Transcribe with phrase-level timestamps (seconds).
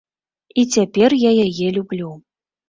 [0.61, 2.11] І цяпер я яе люблю.